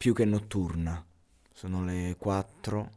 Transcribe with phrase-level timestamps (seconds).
[0.00, 1.04] più che notturna.
[1.52, 2.90] Sono le 4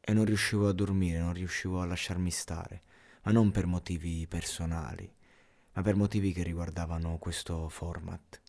[0.00, 2.82] e non riuscivo a dormire, non riuscivo a lasciarmi stare,
[3.24, 5.14] ma non per motivi personali,
[5.74, 8.40] ma per motivi che riguardavano questo format.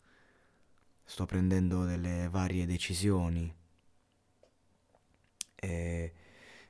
[1.04, 3.54] Sto prendendo delle varie decisioni
[5.56, 6.14] e,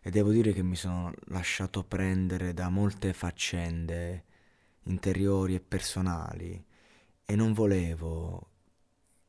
[0.01, 4.23] e devo dire che mi sono lasciato prendere da molte faccende
[4.85, 6.65] interiori e personali
[7.23, 8.48] e non volevo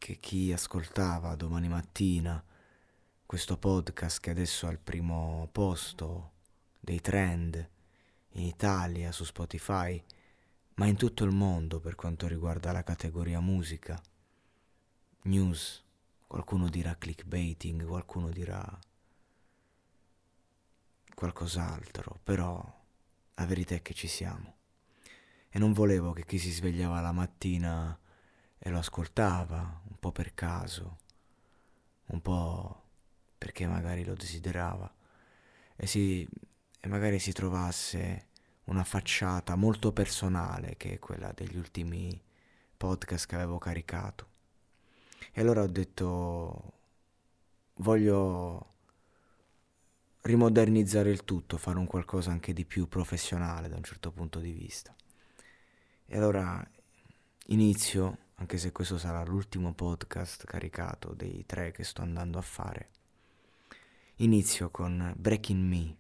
[0.00, 2.42] che chi ascoltava domani mattina
[3.26, 6.32] questo podcast che adesso è al primo posto
[6.80, 7.68] dei trend
[8.30, 10.02] in Italia su Spotify,
[10.76, 14.00] ma in tutto il mondo per quanto riguarda la categoria musica,
[15.24, 15.84] news,
[16.26, 18.78] qualcuno dirà clickbaiting, qualcuno dirà
[21.14, 22.82] qualcos'altro, però
[23.34, 24.54] la verità è che ci siamo.
[25.50, 28.00] E non volevo che chi si svegliava la mattina
[28.62, 30.98] e lo ascoltava un po' per caso,
[32.06, 32.82] un po'
[33.38, 34.92] perché magari lo desiderava
[35.76, 36.28] e, si,
[36.78, 38.26] e magari si trovasse
[38.64, 42.22] una facciata molto personale che è quella degli ultimi
[42.76, 44.28] podcast che avevo caricato.
[45.32, 46.72] E allora ho detto
[47.76, 48.66] voglio
[50.22, 54.52] rimodernizzare il tutto, fare un qualcosa anche di più professionale da un certo punto di
[54.52, 54.94] vista.
[56.06, 56.62] E allora
[57.46, 62.88] inizio anche se questo sarà l'ultimo podcast caricato dei tre che sto andando a fare.
[64.16, 65.96] Inizio con Breaking Me,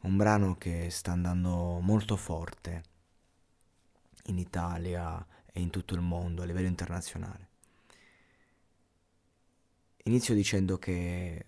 [0.00, 2.82] un brano che sta andando molto forte
[4.24, 7.48] in Italia e in tutto il mondo a livello internazionale.
[10.06, 11.46] Inizio dicendo che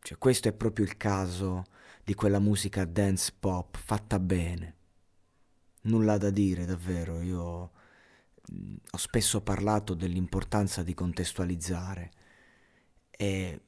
[0.00, 1.62] cioè, questo è proprio il caso
[2.02, 4.74] di quella musica dance pop fatta bene.
[5.82, 7.70] Nulla da dire, davvero, io
[8.90, 12.10] ho spesso parlato dell'importanza di contestualizzare
[13.10, 13.60] e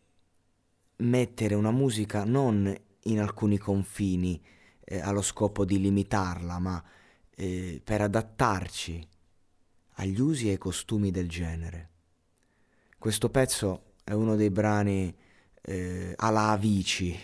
[0.96, 4.40] mettere una musica non in alcuni confini
[4.84, 6.82] eh, allo scopo di limitarla, ma
[7.34, 9.06] eh, per adattarci
[9.94, 11.90] agli usi e ai costumi del genere.
[12.98, 15.14] Questo pezzo è uno dei brani
[15.62, 17.16] eh, alla Avici,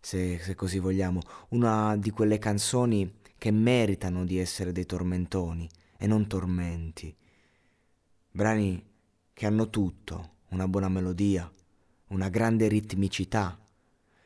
[0.00, 1.20] se, se così vogliamo,
[1.50, 5.68] una di quelle canzoni che meritano di essere dei tormentoni
[5.98, 7.14] e non tormenti.
[8.30, 8.82] Brani
[9.34, 11.52] che hanno tutto, una buona melodia,
[12.06, 13.60] una grande ritmicità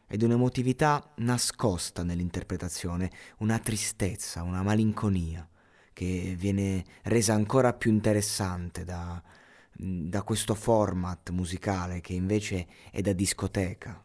[0.06, 5.48] ed un'emotività nascosta nell'interpretazione, una tristezza, una malinconia
[5.92, 9.20] che viene resa ancora più interessante da,
[9.72, 14.00] da questo format musicale che invece è da discoteca,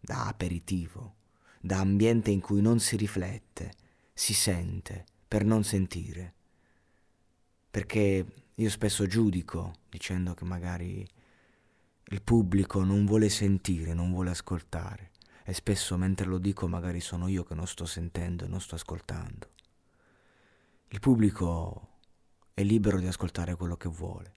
[0.00, 1.14] da aperitivo,
[1.60, 3.78] da ambiente in cui non si riflette,
[4.20, 6.34] si sente per non sentire
[7.70, 11.08] perché io spesso giudico dicendo che magari
[12.04, 15.12] il pubblico non vuole sentire, non vuole ascoltare
[15.42, 18.74] e spesso mentre lo dico magari sono io che non sto sentendo e non sto
[18.74, 19.48] ascoltando.
[20.88, 21.88] Il pubblico
[22.52, 24.34] è libero di ascoltare quello che vuole.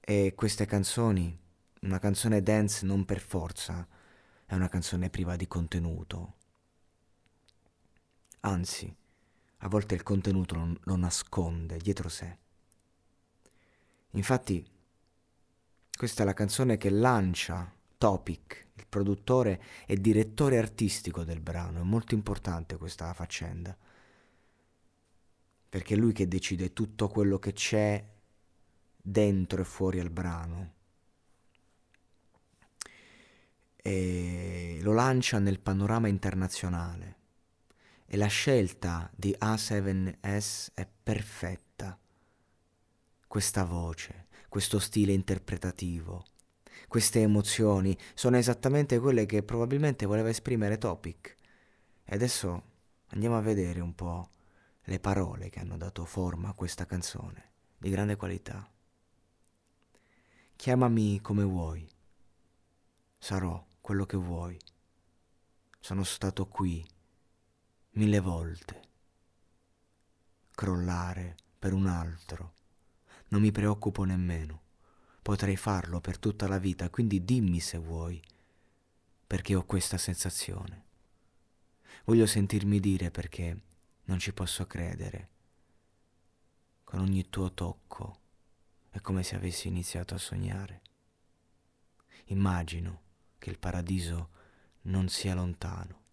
[0.00, 1.38] E queste canzoni,
[1.82, 3.86] una canzone dance non per forza
[4.46, 6.35] è una canzone priva di contenuto.
[8.46, 8.94] Anzi,
[9.58, 12.38] a volte il contenuto lo nasconde dietro sé.
[14.10, 14.64] Infatti,
[15.96, 21.80] questa è la canzone che lancia Topic, il produttore e direttore artistico del brano.
[21.80, 23.76] È molto importante questa faccenda,
[25.68, 28.04] perché è lui che decide tutto quello che c'è
[28.96, 30.74] dentro e fuori al brano.
[33.86, 37.15] e lo lancia nel panorama internazionale.
[38.06, 41.98] E la scelta di A7S è perfetta.
[43.26, 46.24] Questa voce, questo stile interpretativo,
[46.88, 51.34] queste emozioni sono esattamente quelle che probabilmente voleva esprimere Topic.
[52.04, 52.62] E adesso
[53.08, 54.30] andiamo a vedere un po'
[54.84, 58.70] le parole che hanno dato forma a questa canzone, di grande qualità.
[60.54, 61.86] Chiamami come vuoi,
[63.18, 64.56] sarò quello che vuoi.
[65.80, 66.86] Sono stato qui
[67.96, 68.82] mille volte.
[70.50, 72.52] Crollare per un altro.
[73.28, 74.64] Non mi preoccupo nemmeno.
[75.22, 78.22] Potrei farlo per tutta la vita, quindi dimmi se vuoi,
[79.26, 80.84] perché ho questa sensazione.
[82.04, 83.60] Voglio sentirmi dire perché
[84.04, 85.28] non ci posso credere.
[86.84, 88.20] Con ogni tuo tocco
[88.90, 90.82] è come se avessi iniziato a sognare.
[92.26, 93.00] Immagino
[93.38, 94.28] che il paradiso
[94.82, 96.04] non sia lontano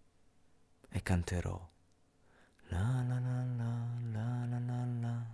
[0.88, 1.72] e canterò.
[2.74, 3.72] La la la la
[4.12, 5.26] la la la la.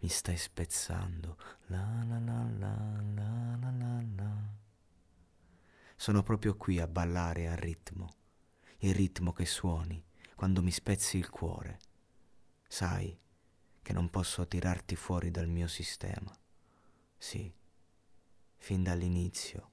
[0.00, 1.38] Mi stai spezzando.
[1.66, 2.74] La la la la
[3.14, 4.32] la la la la.
[5.94, 8.16] Sono proprio qui a ballare al ritmo,
[8.78, 10.04] il ritmo che suoni
[10.34, 11.78] quando mi spezzi il cuore.
[12.66, 13.16] Sai
[13.80, 16.36] che non posso tirarti fuori dal mio sistema.
[17.16, 17.54] Sì,
[18.56, 19.70] fin dall'inizio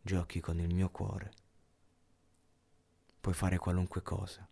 [0.00, 1.32] giochi con il mio cuore.
[3.20, 4.48] Puoi fare qualunque cosa.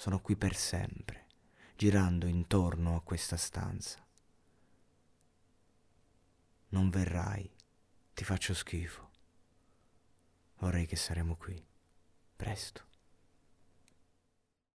[0.00, 1.26] Sono qui per sempre,
[1.76, 4.02] girando intorno a questa stanza.
[6.68, 7.54] Non verrai,
[8.14, 9.10] ti faccio schifo.
[10.56, 11.62] Vorrei che saremo qui,
[12.34, 12.89] presto.